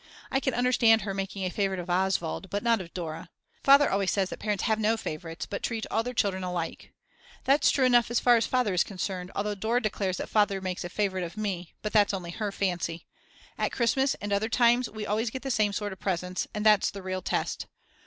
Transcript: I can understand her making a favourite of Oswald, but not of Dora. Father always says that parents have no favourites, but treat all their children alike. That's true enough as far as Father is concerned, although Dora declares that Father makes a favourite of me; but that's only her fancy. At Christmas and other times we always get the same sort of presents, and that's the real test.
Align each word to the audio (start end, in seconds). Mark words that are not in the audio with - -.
I 0.31 0.39
can 0.39 0.55
understand 0.55 1.03
her 1.03 1.13
making 1.13 1.45
a 1.45 1.51
favourite 1.51 1.79
of 1.79 1.87
Oswald, 1.87 2.49
but 2.49 2.63
not 2.63 2.81
of 2.81 2.91
Dora. 2.91 3.29
Father 3.63 3.87
always 3.87 4.09
says 4.09 4.31
that 4.31 4.39
parents 4.39 4.63
have 4.63 4.79
no 4.79 4.97
favourites, 4.97 5.45
but 5.45 5.61
treat 5.61 5.85
all 5.91 6.01
their 6.01 6.15
children 6.15 6.43
alike. 6.43 6.91
That's 7.43 7.69
true 7.69 7.85
enough 7.85 8.09
as 8.09 8.19
far 8.19 8.35
as 8.35 8.47
Father 8.47 8.73
is 8.73 8.83
concerned, 8.83 9.31
although 9.35 9.53
Dora 9.53 9.79
declares 9.79 10.17
that 10.17 10.27
Father 10.27 10.59
makes 10.59 10.83
a 10.83 10.89
favourite 10.89 11.23
of 11.23 11.37
me; 11.37 11.75
but 11.83 11.93
that's 11.93 12.15
only 12.15 12.31
her 12.31 12.51
fancy. 12.51 13.05
At 13.59 13.71
Christmas 13.73 14.15
and 14.15 14.33
other 14.33 14.49
times 14.49 14.89
we 14.89 15.05
always 15.05 15.29
get 15.29 15.43
the 15.43 15.51
same 15.51 15.71
sort 15.71 15.93
of 15.93 15.99
presents, 15.99 16.47
and 16.51 16.65
that's 16.65 16.89
the 16.89 17.03
real 17.03 17.21
test. 17.21 17.67